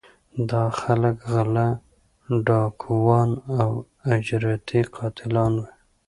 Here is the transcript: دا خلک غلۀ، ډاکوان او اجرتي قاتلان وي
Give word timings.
دا 0.49 0.63
خلک 0.79 1.15
غلۀ، 1.31 1.67
ډاکوان 2.47 3.31
او 3.59 3.69
اجرتي 4.13 4.81
قاتلان 4.95 5.53
وي 5.61 5.71